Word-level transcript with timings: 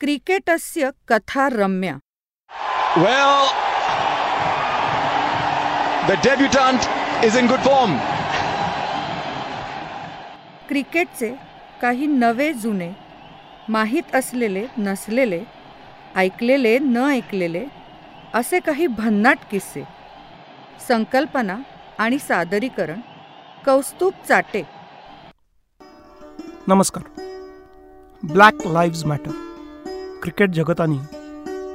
क्रिकेटस्य 0.00 0.90
कथा 1.08 1.48
रम्या 1.52 1.96
Well, 3.04 3.48
the 6.08 6.16
debutant 6.26 6.86
is 7.28 7.38
in 7.40 7.48
good 7.50 7.64
form. 7.64 7.96
क्रिकेटचे 10.68 11.34
काही 11.82 12.06
नवे 12.06 12.52
जुने 12.52 12.90
माहीत 13.68 14.14
असलेले 14.14 14.66
नसलेले 14.78 15.40
ऐकलेले 16.16 16.78
न 16.78 16.96
ऐकलेले 16.96 17.64
असे 18.34 18.60
काही 18.60 18.86
भन्नाट 18.86 19.38
किस्से। 19.50 19.82
संकल्पना 20.88 21.58
आणि 21.98 22.18
सादरीकरण 22.18 23.00
कौस्तुभ 23.66 24.24
चाटे। 24.28 24.62
नमस्कार। 26.68 27.10
ब्लॅक 28.22 28.66
लाईव्ज 28.66 29.04
मॅटर 29.04 29.47
क्रिकेट 30.22 30.50
जगताने 30.50 31.16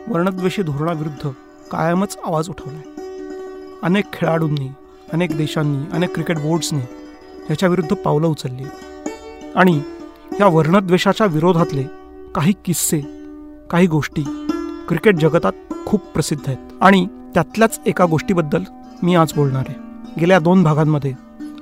वर्णद्वेषी 0.07 0.63
धोरणाविरुद्ध 0.63 1.29
कायमच 1.71 2.17
आवाज 2.25 2.49
उठवला 2.49 2.79
अनेक 3.83 4.05
खेळाडूंनी 4.13 4.69
अनेक 5.13 5.37
देशांनी 5.37 5.85
अनेक 5.91 6.13
क्रिकेट 6.13 6.37
बोर्ड्सनी 6.37 6.79
ह्याच्याविरुद्ध 7.45 7.93
पावलं 7.93 8.27
उचलली. 8.27 8.63
आणि 9.55 9.81
या 10.39 10.47
वर्णद्वेषाच्या 10.47 11.27
विरोधातले 11.27 11.83
काही 12.35 12.53
किस्से 12.65 13.01
काही 13.69 13.87
गोष्टी 13.87 14.23
क्रिकेट 14.87 15.15
जगतात 15.15 15.53
खूप 15.85 16.01
प्रसिद्ध 16.01 16.49
आहेत. 16.49 16.71
आणि 16.81 17.07
त्यातल्याच 17.33 17.79
एका 17.85 18.05
गोष्टीबद्दल 18.05 18.63
मी 19.03 19.15
आज 19.15 19.33
बोलणार 19.33 19.63
आहे. 19.67 19.79
गेल्या 20.19 20.39
दोन 20.39 20.63
भागांमध्ये 20.63 21.13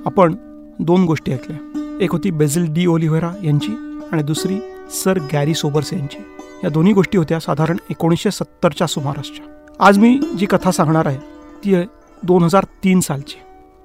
आपण 0.06 0.34
दोन 0.78 1.04
गोष्टी 1.04 1.32
ऐकल्या. 1.32 1.58
एक 2.00 2.12
होती 2.12 2.30
बेझिल 2.30 2.66
डी 2.68 2.86
ओलिव्हेरा 2.86 3.32
यांची 3.44 4.00
आणि 4.12 4.22
दुसरी 4.22 4.71
सर 4.90 5.18
गॅरी 5.32 5.54
सोबर्स 5.54 5.92
यांची 5.92 6.18
या 6.64 6.70
दोन्ही 6.70 6.92
गोष्टी 6.92 7.18
होत्या 7.18 7.40
साधारण 7.40 7.76
एकोणीसशे 7.90 8.30
सत्तरच्या 8.30 8.86
सुमारासच्या. 8.86 9.66
आज 9.80 9.98
मी 9.98 10.20
जी 10.38 10.46
कथा 10.46 10.70
सांगणार 10.70 11.06
आहे 11.06 11.18
ती 11.64 11.74
आहे 11.74 11.86
दोन 12.22 12.42
हजार 12.42 12.64
तीन 12.84 13.00
सालची. 13.00 13.38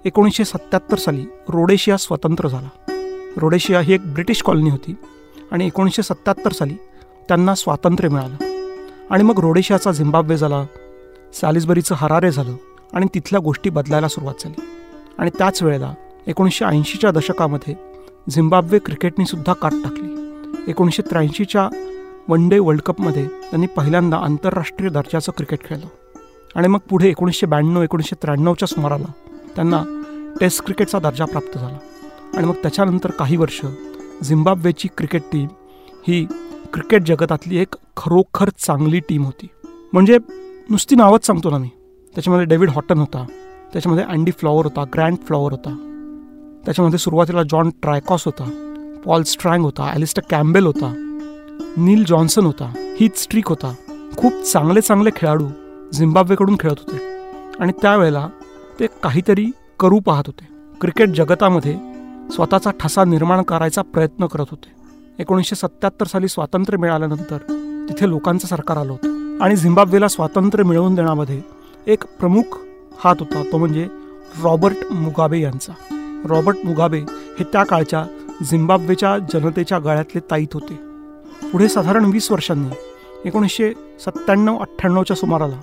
एकोणीसशे 0.06 0.46
सत्त्याहत्तर 0.46 0.98
साली 0.98 1.26
रोडेशिया 1.50 1.98
स्वतंत्र 1.98 2.48
झाला. 2.48 2.70
रोडेशिया 3.38 3.80
ही 3.80 3.94
एक 3.94 4.14
ब्रिटिश 4.14 4.42
कॉलनी 4.42 4.70
होती 4.70 4.96
आणि 5.52 5.66
एकोणीसशे 5.66 6.04
सत्त्याहत्तर 6.04 6.52
साली 6.52 6.74
त्यांना 7.28 7.56
स्वातंत्र्य 7.56 8.10
मिळालं. 8.10 8.36
आणि 9.10 9.24
मग 9.24 9.40
रोडेशियाचा 9.40 9.92
झिम्बाब्वे 9.92 10.38
झाला 10.38 10.64
सॅलिसबरीचं 11.34 11.96
हरारे 11.98 12.32
झालं 12.32 12.54
आणि 12.94 13.06
तिथल्या 13.14 13.40
गोष्टी 13.40 13.70
बदलायला 13.70 14.08
सुरुवात 14.08 14.36
झाली. 14.40 14.62
आणि 15.18 15.30
त्याच 15.38 15.64
वेळेला 15.64 15.94
एकोणीसशे 16.28 16.66
ऐंशीच्या 16.66 17.12
दशकामध्ये 17.12 17.76
झिम्बाब्वे 18.30 18.80
क्रिकेटनीसुद्धा 18.80 19.54
काट 19.54 19.72
टाकली. 19.72 20.17
एकोणीसशे 20.68 21.02
त्र्याऐंशीच्या 21.02 21.70
वन 22.28 22.50
डे 22.50 22.60
वर्ल्ड 22.60 22.82
कपमध्ये 22.82 23.28
त्यांनी 23.28 23.68
पहिल्यांदा 23.68 24.18
आंतरराष्ट्रीय 24.18 24.90
दर्जाचं 24.90 25.32
क्रिकेट 25.32 25.60
खेळलं. 25.66 25.86
आणि 26.56 26.68
मग 26.68 26.80
पुढे 26.90 27.10
एकोणीसशे 27.10 27.46
ब्याण्णव 27.46 27.82
एकोणीसशे 27.82 28.16
त्र्याण्णवच्या 28.22 28.68
सुमाराला 28.68 29.12
त्यांना 29.56 29.84
टेस्ट 30.40 30.66
क्रिकेटचा 30.66 31.00
दर्जा 31.00 31.26
प्राप्त 31.26 31.58
झाला. 31.58 31.78
आणि 32.38 32.48
मग 32.48 32.54
त्याच्यानंतर 32.54 33.12
काही 33.12 33.38
वर्ष 33.38 33.62
झिम्बाब्वेची 34.24 34.88
क्रिकेट 34.98 35.22
टीम 35.32 35.48
ही 36.08 36.28
क्रिकेट 36.74 37.08
जगतातली 37.08 37.58
एक 37.58 37.76
खरोखर 37.98 38.50
चांगली 38.50 39.00
टीम 39.00 39.24
होती. 39.26 39.48
म्हणजे 39.94 40.18
नुसती 40.70 40.96
नावच 40.96 41.26
सांगतो 41.26 41.50
ना 41.50 41.58
मी. 41.58 41.70
त्याच्यामध्ये 42.16 42.46
डेव्हिड 42.46 42.70
हॉटन 42.70 42.98
होता. 42.98 43.26
त्याच्यामध्ये 43.74 44.06
अँडी 44.06 44.32
फ्लॉवर 44.32 44.66
होता 44.66 44.84
ग्रँड 44.84 45.18
फ्लॉवर 45.28 45.52
होता. 45.52 45.70
त्याच्यामध्ये 46.66 47.00
सुरुवातीला 47.00 47.44
जॉन 47.44 47.70
ट्रायकॉस 47.70 48.26
होता. 48.26 48.67
पॉल 49.08 49.24
स्ट्रँग 49.24 49.62
होता 49.62 49.84
ॲलिस्टर 49.94 50.22
कॅम्बेल 50.30 50.66
होता 50.66 50.94
नील 51.78 52.04
जॉन्सन 52.06 52.46
होता 52.46 52.72
हीथ 53.00 53.18
स्ट्रीक 53.18 53.48
होता 53.48 53.74
खूप 54.18 54.42
चांगले 54.44 54.82
चांगले 54.82 55.10
खेळाडू 55.16 55.48
झिम्बाब्वेकडून 55.94 56.56
खेळत 56.60 56.76
होते. 56.80 56.98
आणि 57.60 57.72
त्यावेळेला 57.82 58.28
ते 58.80 58.88
काहीतरी 59.04 59.46
करू 59.80 60.00
पाहत 60.00 60.24
होते. 60.28 60.48
क्रिकेट 60.82 61.10
जगतामध्ये 61.10 61.76
स्वतःचा 62.32 62.72
ठसा 62.80 63.04
निर्माण 63.04 63.42
करायचा 63.42 63.82
प्रयत्न 63.82 64.26
करत 64.26 64.46
होते. 64.52 64.72
एकोणीसशे 65.20 65.56
सत्त्याहत्तर 65.56 66.08
साली 66.08 66.28
स्वातंत्र्य 66.28 66.78
मिळाल्यानंतर 66.78 67.38
तिथे 67.90 68.10
लोकांचं 68.10 68.48
सरकार 68.48 68.78
आलं 68.78 68.92
होतं. 68.92 69.38
आणि 69.42 69.56
झिम्बाब्वेला 69.56 70.08
स्वातंत्र्य 70.08 70.64
मिळवून 70.64 70.96
देण्यामध्ये 70.96 71.42
एक 71.88 72.04
प्रमुख 72.20 72.58
हात 73.04 73.16
होता 73.20 73.44
तो 73.52 73.58
म्हणजे 73.58 73.88
रॉबर्ट 74.44 74.92
मुगाबे 74.92 75.40
यांचा. 75.42 75.74
रॉबर्ट 76.30 76.58
मुगाबे 76.66 77.00
हे 77.40 77.44
त्या 77.44 77.64
काळच्या 77.64 78.06
झिम्बाब्वेच्या 78.44 79.18
जनतेच्या 79.34 79.80
गळ्यातले 79.80 80.20
ताईत 80.32 80.54
होते. 80.54 80.74
पुढे 81.52 81.68
साधारण 81.68 82.06
वीस 82.06 82.32
वर्षांनी 82.32 82.70
एकोणीसशे 83.26 83.74
सत्त्याण्णव 84.00 84.58
अठ्ठ्याण्णवच्या 84.58 85.16
सुमाराला 85.16 85.60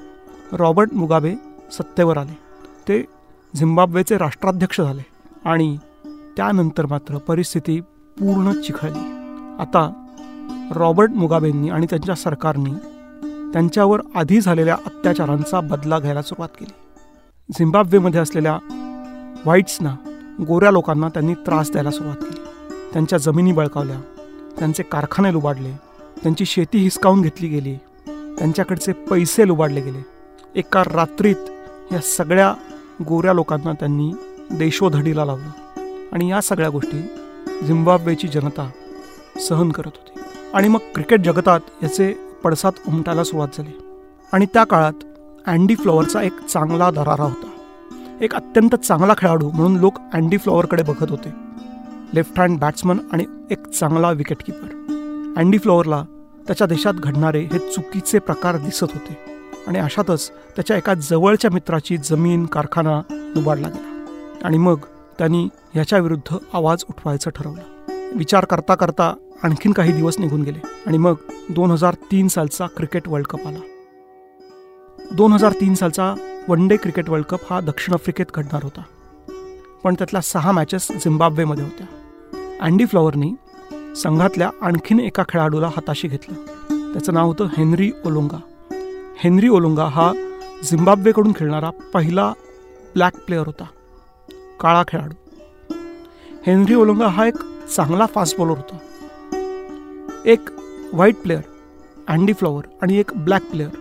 रॉबर्ट 0.52 0.94
मुगाबे 0.94 1.34
सत्तेवर 1.72 2.16
आले. 2.16 2.38
ते 2.88 3.04
झिम्बाब्वेचे 3.56 4.18
राष्ट्राध्यक्ष 4.18 4.80
झाले 4.80 5.02
आणि 5.44 5.76
त्यानंतर 6.36 6.86
मात्र 6.86 7.18
परिस्थिती 7.18 7.80
पूर्ण 8.18 8.52
चिखळली 8.52 9.04
आता 9.60 9.90
रॉबर्ट 10.74 11.10
मुगाबेंनी 11.10 11.68
आणि 11.70 11.86
त्यांच्या 11.90 12.14
सरकारने 12.14 12.74
त्यांच्यावर 13.52 14.00
आधी 14.14 14.40
झालेल्या 14.40 14.76
अत्याचारांचा 14.86 15.60
बदला 15.60 15.98
घ्यायला 15.98 16.22
सुरुवात 16.22 16.48
केली. 16.60 16.72
झिम्बाब्वेमध्ये 17.50 18.20
असलेल्या 18.20 18.58
व्हाईट्सना 19.44 19.96
गोऱ्या 20.48 20.70
लोकांना 20.70 21.08
त्यांनी 21.08 21.34
त्रास 21.34 21.70
द्यायला 21.70 21.90
सुरुवात 21.90 22.16
केली. 22.16 22.33
त्यांच्या 22.94 23.18
जमिनी 23.18 23.52
बळकावल्या. 23.52 24.00
त्यांचे 24.58 24.82
कारखाने 24.82 25.32
लुबाडले. 25.32 25.72
त्यांची 26.22 26.44
शेती 26.44 26.78
हिसकावून 26.78 27.22
घेतली 27.22 27.48
गेली. 27.48 27.74
त्यांच्याकडचे 28.38 28.92
पैसे 28.92 29.48
लुबाडले 29.48 29.80
गेले. 29.80 30.04
एका 30.54 30.82
रात्रीत 30.82 31.36
या 31.92 31.98
सगळ्या 31.98 32.54
गोऱ्या 33.08 33.32
लोकांना 33.32 33.72
त्यांनी 33.72 34.12
देशोधडीला 34.50 35.24
लावलं. 35.24 35.80
आणि 36.12 36.30
या 36.30 36.40
सगळ्या 36.40 36.68
गोष्टी 36.68 37.02
झिम्बाब्वेची 37.66 38.28
जनता 38.28 38.70
सहन 39.48 39.72
करत 39.72 39.86
होती. 39.86 40.20
आणि 40.54 40.68
मग 40.68 40.78
क्रिकेट 40.94 41.20
जगतात 41.20 41.60
याचे 41.82 42.14
पडसाद 42.44 42.72
उमटायला 42.88 43.24
सुरुवात 43.24 43.48
झाली. 43.58 43.78
आणि 44.32 44.46
त्या 44.46 44.64
काळात 44.64 45.04
अँडी 45.46 45.76
फ्लॉवरचा 45.76 46.22
एक 46.22 46.46
चांगला 46.46 46.90
दरारा 46.90 47.22
होता. 47.22 47.48
एक 48.20 48.34
अत्यंत 48.34 48.74
चांगला 48.74 49.14
खेळाडू 49.18 49.50
म्हणून 49.50 49.76
लोक 49.76 49.94
अँडी 50.12 50.38
फ्लॉवरकडे 50.38 50.82
बघत 50.82 51.10
होते. 51.10 51.43
लेफ्ट 52.14 52.40
हँड 52.40 52.58
बॅट्समन 52.58 52.98
आणि 53.12 53.24
एक 53.50 53.66
चांगला 53.66 54.10
विकेटकीपर 54.10 55.34
अँडी 55.36 55.58
फ्लॉवरला 55.58 56.04
त्याच्या 56.46 56.66
देशात 56.66 56.94
घडणारे 56.94 57.40
हे 57.52 57.58
चुकीचे 57.58 58.18
प्रकार 58.18 58.56
दिसत 58.56 58.92
होते 58.94 59.16
आणि 59.66 59.78
अशातच 59.78 60.30
त्याच्या 60.56 60.76
एका 60.76 60.94
जवळच्या 60.94 61.50
मित्राची 61.50 61.96
जमीन 61.96 62.46
कारखाना 62.46 63.00
उभारला 63.36 63.68
गेला 63.68 64.46
आणि 64.46 64.58
मग 64.58 64.76
त्यांनी 65.18 65.48
ह्याच्याविरुद्ध 65.74 66.36
आवाज 66.52 66.84
उठवायचं 66.88 67.30
ठरवलं. 67.30 67.60
विचार 68.16 68.44
करता 68.44 68.74
करता 68.74 69.14
आणखीन 69.42 69.72
काही 69.72 69.92
दिवस 69.92 70.18
निघून 70.18 70.42
गेले 70.42 70.66
आणि 70.86 70.98
मग 70.98 71.14
दोन 71.50 71.70
हजार 71.70 71.94
तीन 71.94 72.28
सालचा 72.28 72.66
क्रिकेट 72.66 73.08
वर्ल्ड 73.08 73.26
कप 73.26 73.46
आला. 73.46 73.58
दोन 75.12 75.32
हजार 75.32 75.52
तीन 75.52 75.74
सालचा 75.74 76.14
one 76.48 76.68
day 76.68 76.76
cricket 76.76 77.10
world 77.10 77.26
cup 77.26 77.52
हा 77.52 77.60
दक्षिण 77.60 77.94
आफ्रिकेत 77.94 78.26
घडणार 78.34 78.62
होता. 78.62 78.82
पण 79.84 79.94
त्यातल्या 79.94 80.20
सहा 80.20 80.52
मॅचेस 80.52 80.88
झिम्बाब्वेमध्ये 80.92 81.64
होत्या. 81.64 81.86
अँडी 82.60 82.86
फ्लॉवरनी 82.86 83.32
संघातल्या 83.96 84.50
आणखीन 84.62 85.00
एका 85.00 85.22
खेळाडूला 85.28 85.66
हाताशी 85.66 86.08
घेतलं. 86.08 86.34
त्याचं 86.92 87.14
नाव 87.14 87.26
होतं 87.26 87.46
हेनरी 87.56 87.90
ओलोंगा. 88.04 88.36
हेनरी 89.18 89.48
ओलोंगा 89.48 89.84
हा 89.84 90.12
झिम्बाब्वेकडून 90.64 91.32
खेळणारा 91.36 91.70
पहिला 91.94 92.32
ब्लॅक 92.94 93.16
प्लेअर 93.16 93.46
होता. 93.46 93.64
काळा 94.60 94.82
खेळाडू. 94.88 95.14
हेनरी 96.46 96.74
ओलोंगा 96.74 97.06
हा 97.06 97.26
एक 97.26 97.36
चांगला 97.76 98.06
फास्ट 98.06 98.38
बॉलर 98.38 98.50
होता. 98.50 98.78
एक 100.24 100.40
व्हाईट 100.92 101.16
प्लेअर 101.16 101.42
अँडी 102.08 102.32
फ्लॉवर 102.32 102.62
आणि 102.82 102.98
एक 102.98 103.10
ब्लॅक 103.14 103.42
प्लेअर 103.42 103.76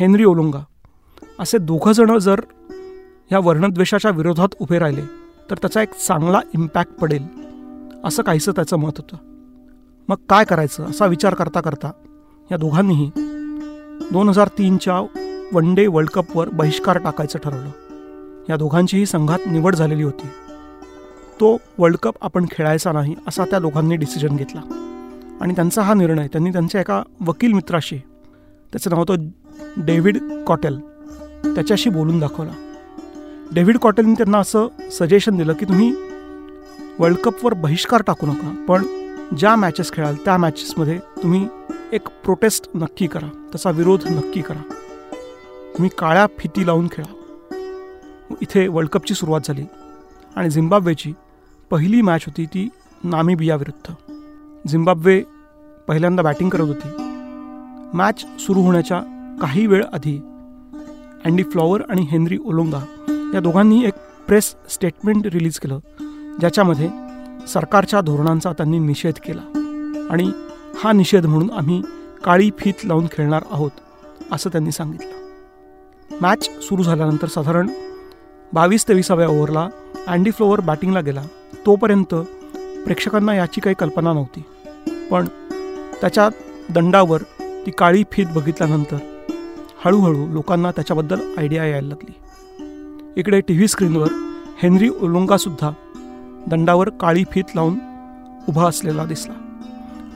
हेनरी 0.00 0.24
ओलोंगा. 0.24 0.60
असे 1.38 1.58
दोघंजणं 1.58 2.18
जर 2.18 2.40
ह्या 3.30 3.38
वर्णद्वेषाच्या 3.38 4.10
विरोधात 4.10 4.48
उभे 4.58 4.78
राहिले 4.78 5.02
तर 5.50 5.56
त्याचा 5.56 5.82
एक 5.82 5.94
चांगला 5.94 6.40
इम्पॅक्ट 6.54 6.92
पडेल. 6.92 7.45
असं 8.04 8.22
काहीसं 8.22 8.52
त्याचं 8.52 8.76
मत 8.76 8.92
होतं. 8.96 9.16
मग 10.08 10.16
काय 10.28 10.44
करायचं? 10.44 10.84
असा 10.84 11.06
विचार 11.06 11.34
करता 11.34 11.60
करता 11.60 11.90
या 12.50 12.56
दोघांनीही 12.56 13.10
दोन 14.12 14.28
हजार 14.28 14.48
तीनच्या 14.48 15.00
वन 15.52 15.74
डे 15.74 15.86
वर्ल्ड 15.86 16.10
कपवर 16.10 16.48
बहिष्कार 16.48 16.98
टाकायचं 16.98 17.38
ठरवलं. 17.38 17.70
या 18.48 18.56
दोघांचीही 18.56 19.06
संघात 19.06 19.38
निवड 19.46 19.74
झालेली 19.74 20.02
होती. 20.02 20.26
तो 21.40 21.56
वर्ल्ड 21.78 21.96
कप 21.96 22.14
आपण 22.20 22.46
खेळायचा 22.50 22.92
नाही 22.92 23.14
असा 23.28 23.44
त्या 23.44 23.58
दोघांनी 23.58 23.96
डिसिजन 23.96 24.36
घेतला. 24.36 24.60
आणि 25.40 25.54
त्यांचा 25.54 25.82
हा 25.82 25.94
निर्णय 25.94 26.26
त्यांनी 26.26 26.52
त्यांच्या 26.52 26.80
एका 26.80 27.02
वकील 27.20 27.52
मित्राशी 27.52 27.98
त्याचं 28.72 28.90
नाव 28.90 28.98
होतं 28.98 29.28
डेव्हिड 29.76 30.18
कॉटेल 30.46 30.80
त्याच्याशी 31.54 31.90
बोलून 31.90 32.18
दाखवला. 32.18 32.52
डेव्हिड 33.54 33.78
कॉटेलने 33.78 34.14
त्यांना 34.14 34.38
असं 34.38 34.66
सजेशन 34.92 35.36
दिलं 35.36 35.52
की 35.52 35.64
तुम्ही 35.64 35.94
वर्ल्ड 37.00 37.18
कपवर 37.18 37.54
बहिष्कार 37.54 38.02
टाकू 38.06 38.26
नका 38.26 38.64
पण 38.68 38.84
ज्या 39.36 39.56
मॅचेस 39.56 39.92
खेळाल 39.92 40.14
त्या 40.14 40.36
मॅचेसमध्ये 40.36 40.98
तुम्ही 40.98 41.48
एक 41.92 42.08
प्रोटेस्ट 42.24 42.68
नक्की 42.74 43.06
करा 43.06 43.26
त्याचा 43.26 43.70
विरोध 43.70 44.06
नक्की 44.10 44.40
करा. 44.42 44.62
तुम्ही 45.74 45.90
काळ्या 45.98 46.26
फिती 46.38 46.66
लावून 46.66 46.88
खेळा. 46.92 47.14
इथे 48.42 48.68
वर्ल्ड 48.68 48.90
कपची 48.90 49.14
सुरुवात 49.14 49.40
झाली 49.44 49.64
आणि 50.36 50.50
झिम्बाब्वेची 50.50 51.12
पहिली 51.70 52.00
मॅच 52.02 52.24
होती 52.26 52.46
ती 52.46 52.68
नामिबियाविरुद्ध 53.04 53.94
झिम्बाब्वे 54.68 55.22
पहिल्यांदा 55.88 56.22
बॅटिंग 56.22 56.50
करत 56.50 56.68
होती. 56.68 56.88
मॅच 57.94 58.24
सुरू 58.40 58.60
होण्याच्या 58.60 59.00
काही 59.40 59.66
वेळ 59.66 59.84
आधी 59.92 60.18
अँडी 61.24 61.42
फ्लॉवर 61.42 61.82
आणि 61.88 62.02
हेनरी 62.02 62.38
ओलोंगा 62.44 62.80
या 63.34 63.40
दोघांनी 63.40 63.84
एक 63.84 63.94
प्रेस 64.26 64.54
स्टेटमेंट 64.68 65.26
रिलीज 65.26 65.58
केलं. 65.58 65.78
ज्याच्यामध्ये 66.40 66.90
सरकारच्या 67.48 68.00
धोरणांचा 68.00 68.52
त्यांनी 68.52 68.78
निषेध 68.78 69.14
केला. 69.24 69.42
आणि 70.10 70.32
हा 70.76 70.92
निषेध 70.92 71.26
म्हणून 71.26 71.50
आम्ही 71.50 71.82
काळी 72.24 72.50
फीत 72.58 72.74
लावून 72.84 73.06
खेळणार 73.12 73.44
आहोत 73.50 73.70
असं 74.32 74.50
त्यांनी 74.50 74.72
सांगितलं. 74.72 75.10
मॅच 76.20 76.50
सुरू 76.62 76.82
झाल्यानंतर 76.82 77.28
साधारण 77.28 77.70
बावीस 78.52 78.88
तेविसाव्या 78.88 79.28
ओव्हरला 79.28 79.68
अँडी 80.06 80.30
फ्लोवर 80.30 80.60
बॅटिंगला 80.60 81.00
गेला. 81.00 81.22
तोपर्यंत 81.66 82.14
प्रेक्षकांना 82.84 83.34
याची 83.34 83.60
काही 83.60 83.76
कल्पना 83.78 84.12
नव्हती. 84.12 84.42
पण 85.10 85.26
त्याच्या 86.00 86.28
दंडावर 86.70 87.22
ती 87.66 87.70
काळी 87.70 88.04
फीत 88.12 88.26
बघितल्यानंतर 88.34 88.96
हळूहळू 89.84 90.28
लोकांना 90.28 90.70
त्याच्याबद्दल 90.70 91.34
आयडिया 91.38 91.64
यायला 91.64 91.88
लागली. 91.88 92.14
इकडे 93.16 93.40
टी 93.40 93.54
व्ही 93.54 93.68
स्क्रीनवर 93.68 94.08
हेनरी 94.62 94.88
ओलोंगासुद्धा 94.88 95.70
दंडावर 96.48 96.88
काळी 96.88 97.24
फीत 97.30 97.44
लावून 97.54 97.74
उभा 98.48 98.68
असलेला 98.68 99.04
दिसला. 99.04 99.34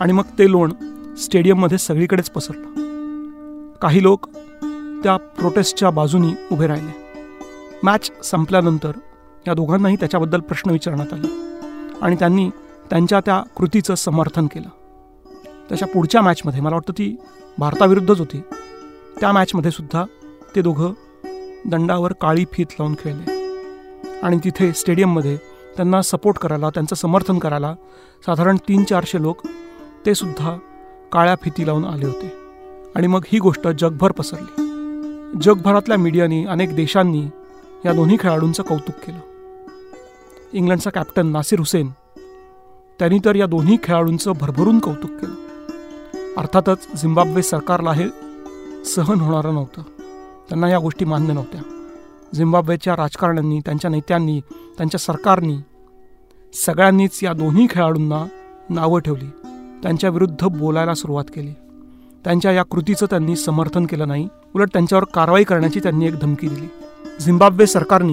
आणि 0.00 0.12
मग 0.12 0.22
ते 0.38 0.50
लोण 0.50 0.72
स्टेडियममध्ये 1.18 1.78
सगळीकडेच 1.78 2.30
पसरलं. 2.30 2.64
काही 3.72 4.02
लोक 4.02 4.26
त्या 5.02 5.16
प्रोटेस्टच्या 5.16 5.90
बाजूनी 5.90 6.32
उभे 6.52 6.66
राहिले. 6.66 6.92
मॅच 7.82 8.10
संपल्यानंतर 8.24 8.92
या 9.46 9.54
दोघांनाही 9.54 9.96
त्याच्याबद्दल 9.96 10.40
प्रश्न 10.40 10.70
विचारण्यात 10.70 11.12
आले. 11.12 11.28
आणि 12.02 12.16
त्यांनी 12.16 12.50
त्यांच्या 12.90 13.20
त्या 13.20 13.42
कृतीचं 13.56 13.94
समर्थन 13.94 14.46
केलं. 14.46 14.68
त्याच्या 15.68 15.88
पुढच्या 15.88 16.22
मॅचमध्ये 16.22 16.60
मला 16.60 16.74
वाटतं 16.74 16.92
ती 16.92 17.16
भारताविरुद्धच 17.58 18.18
होती. 18.18 18.40
त्या 19.20 19.32
मॅचमध्ये 19.32 19.70
सुद्धा 19.70 20.04
ते 20.56 20.62
दोघं 20.62 20.92
दंडावर 21.66 22.12
काळी 22.12 22.44
फीत 22.52 22.66
लावून 22.72 22.94
खेळले. 22.94 23.40
आणि 24.22 24.38
तिथे 24.44 24.72
स्टेडियममध्ये 24.72 25.38
त्यांना 25.76 26.02
सपोर्ट 26.02 26.38
करायला 26.38 26.68
त्यांचं 26.68 26.94
समर्थन 26.94 27.38
करायला 27.38 27.74
साधारण 28.26 28.56
तीन 28.56 28.84
चारशे 28.84 29.22
लोक 29.22 29.36
ते 30.06 30.14
सुद्धा 30.14 30.56
काळ्या 31.12 31.34
फिती 31.42 31.66
लावून 31.66 31.84
आले 31.84 32.06
होते. 32.06 32.32
आणि 32.94 33.06
मग 33.06 33.20
ही 33.26 33.38
गोष्ट 33.38 33.68
जगभर 33.68 34.12
पसरली. 34.12 34.66
जगभरातल्या 35.42 35.98
मीडियानी 35.98 36.44
अनेक 36.44 36.76
देशांनी 36.76 37.26
या 37.84 37.92
दोन्ही 37.92 38.16
खेळाडूंचं 38.20 38.62
कौतुक 38.62 38.94
केलं. 39.06 39.18
इंग्लंडचा 40.52 40.90
कॅप्टन 40.90 41.26
नासिर 41.26 41.58
हुसेन 41.58 41.90
त्यांनी 42.98 43.18
तर 43.24 43.36
या 43.36 43.46
दोन्ही 43.46 43.78
खेळाडूंचं 43.82 44.32
भरभरून 44.40 44.78
कौतुक 44.78 45.10
केलं. 45.10 45.34
अर्थातच 46.36 47.02
झिम्बाब्वे 47.02 47.42
सरकारला 47.42 47.92
हे 47.92 48.04
सहन 48.84 49.20
होणारं 49.20 49.54
नव्हतं. 49.54 49.82
त्यांना 50.48 50.68
या 50.68 50.78
गोष्टी 50.78 51.04
मान्य 51.04 51.32
नव्हत्या. 51.32 51.79
झिम्बाब्वेच्या 52.34 52.96
राजकारण्यांनी 52.96 53.60
त्यांच्या 53.60 53.90
नेत्यांनी 53.90 54.40
त्यांच्या 54.76 54.98
सरकारनी 54.98 55.58
सगळ्यांनीच 56.66 57.20
या 57.22 57.32
दोन्ही 57.32 57.66
खेळाडूंना 57.70 58.26
नावं 58.68 59.00
ठेवली. 59.00 59.26
त्यांच्याविरुद्ध 59.82 60.44
बोलायला 60.44 60.94
सुरुवात 60.94 61.24
केली. 61.34 61.52
त्यांच्या 62.24 62.52
या 62.52 62.62
कृतीचं 62.62 63.06
त्यांनी 63.06 63.36
समर्थन 63.36 63.86
केलं 63.86 64.08
नाही. 64.08 64.28
उलट 64.54 64.68
त्यांच्यावर 64.72 65.04
कारवाई 65.04 65.44
करण्याची 65.44 65.80
त्यांनी 65.80 66.06
एक 66.06 66.14
धमकी 66.18 66.48
दिली. 66.48 66.68
झिम्बाब्वे 67.20 67.66
सरकारने 67.66 68.12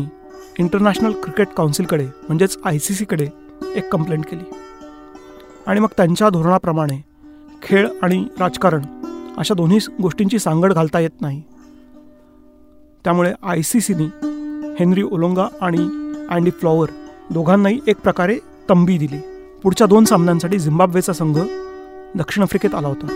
इंटरनॅशनल 0.59 1.11
क्रिकेट 1.11 1.47
काउन्सिलकडे 1.47 2.05
म्हणजेच 2.05 2.57
आय 2.65 2.77
सी 2.77 2.93
सीकडे 2.93 3.27
एक 3.75 3.89
कंप्लेंट 3.89 4.25
केली. 4.25 4.43
आणि 5.67 5.79
मग 5.79 5.87
त्यांच्या 5.97 6.29
धोरणाप्रमाणे 6.29 7.05
खेळ 7.61 7.89
आणि 8.01 8.27
राजकारण 8.39 8.85
अशा 9.37 9.53
दोन्ही 9.53 9.79
गोष्टींची 10.01 10.39
सांगड 10.39 10.73
घालता 10.73 10.99
येत 10.99 11.21
नाही. 11.21 11.43
त्यामुळे 13.07 13.33
आय 13.44 13.62
सी 13.62 13.81
सीनी 13.81 14.06
हेनरी 14.80 15.04
ओलोंगा 15.04 15.48
आणि 15.62 16.13
अँडी 16.30 16.51
फ्लॉवर 16.51 16.89
दोघांनाही 17.30 17.80
एक 17.88 17.98
प्रकारे 17.98 18.38
तंबी 18.69 18.98
दिली. 18.98 19.18
पुढच्या 19.63 19.88
दोन 19.88 20.06
सामन्यांसाठी 20.06 20.59
झिम्बाब्वेचा 20.59 21.13
संघ 21.13 21.39
दक्षिण 22.15 22.44
आफ्रिकेत 22.44 22.75
आला 22.75 22.88
होता. 22.88 23.07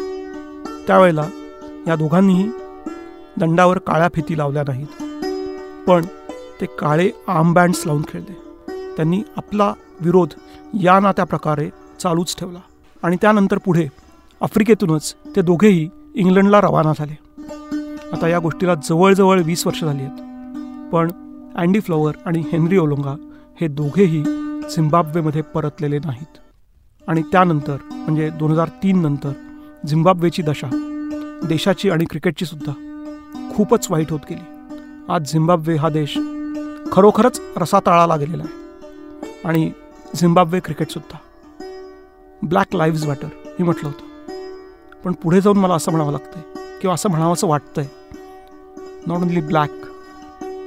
त्यावेळेला 0.88 1.26
या 1.88 1.96
दोघांनीही 1.96 2.52
दंडावर 3.38 3.78
काळ्या 3.78 4.08
फिती 4.14 4.38
लावल्या 4.38 4.64
नाहीत. 4.68 5.04
पण 5.88 6.06
ते 6.62 6.66
काळे 6.66 7.12
आर्मबँड्स 7.28 7.84
लावून 7.86 8.02
खेळले. 8.08 8.34
त्यांनी 8.96 9.24
आपला 9.38 9.74
विरोध 10.02 10.30
या 10.74 11.00
ना 11.00 11.12
त्या 11.12 11.26
प्रकारे 11.26 11.70
चालूच 12.00 12.36
ठेवला. 12.40 12.60
आणि 13.04 13.18
त्यानंतर 13.22 13.58
पुढे 13.58 13.88
आफ्रिकेतूनच 14.42 15.16
ते 15.36 15.42
दोघेही 15.42 15.90
इंग्लंडला 16.16 16.62
रवाना 16.62 16.92
झाले. 16.98 17.18
आता 18.14 18.28
या 18.28 18.40
गोष्टीला 18.40 18.76
जवळजवळ 18.76 19.42
वीस 19.42 19.68
वर्ष 19.68 19.84
झाली 19.84 20.04
आहेत. 20.04 20.18
पण 20.92 21.12
अँडी 21.56 21.80
फ्लॉवर 21.80 22.14
आणि 22.26 22.44
हेनरी 22.52 22.78
ओलोंगा 22.78 23.16
हे 23.62 23.68
दोघेही 23.68 24.24
झिम्बाब्वेमध्ये 24.76 25.42
परतलेले 25.42 26.00
नाहीत. 26.00 26.38
आणि 27.08 27.22
त्यानंतर 27.22 27.78
म्हणजे 27.92 28.30
दोन 28.30 28.52
हजार 28.52 28.68
तीन 28.68 29.02
नंतर 29.02 29.32
झिम्बाब्वेची 29.88 30.42
दशा 30.42 30.70
देशाची 31.44 31.90
आणि 31.90 32.06
क्रिकेटची 32.06 32.46
सुद्धा 32.46 32.72
खूपच 33.56 33.88
वाईट 33.92 34.12
होत 34.12 34.20
गेली. 34.30 34.74
आज 35.10 35.32
झिम्बाब्वे 35.32 35.76
हा 35.76 35.90
देश 35.90 36.18
खरोखरच 36.92 37.42
रसाताळाला 37.58 38.16
गेलेला 38.16 38.44
आहे. 38.44 38.62
आणि 39.46 39.72
झिम्बाब्वे 40.16 40.60
क्रिकेटसुद्धा 40.60 41.18
ब्लॅक 42.44 42.76
लाईव्ज 42.76 43.08
मॅटर 43.08 43.28
हे 43.46 43.64
म्हटलं 43.64 43.90
होतं. 43.90 44.06
पण 45.04 45.14
पुढे 45.14 45.42
जाऊन 45.42 45.58
मला 45.58 45.74
असं 45.74 45.92
म्हणावं 45.92 46.12
लागतंय 46.12 46.42
किंवा 46.82 46.94
असं 46.94 47.10
म्हणावं 47.10 47.48
वाटतंय 47.48 47.86
not 49.08 49.22
only 49.22 49.42
black 49.42 49.72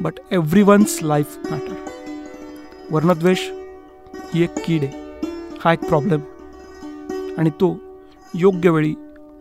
but 0.03 0.19
every 0.33 0.63
one's 0.63 0.99
life 1.03 1.39
matter 1.51 1.75
वर्णद्वेष 2.91 3.49
ही 4.35 4.43
एक 4.43 4.59
कीड 4.67 4.85
आहे 4.85 5.03
हा 5.65 5.73
एक 5.73 5.85
प्रॉब्लेम 5.89 6.21
आणि 7.39 7.51
तो 7.51 7.77
योग्य 8.35 8.71
वेळी 8.71 8.95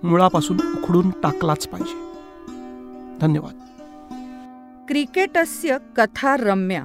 मुळापासून 0.04 0.58
उखडून 0.74 1.10
टाकलाच 1.24 1.68
पाहिजे 1.68 2.02
धन्यवाद 3.22 3.62
क्रिकेटस्य 4.88 5.78
कथा 5.98 6.36
रम्या 6.36 6.84